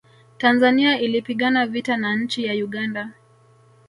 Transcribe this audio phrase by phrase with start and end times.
[0.37, 3.09] tanzania ilipigana vita na nchi ya uganda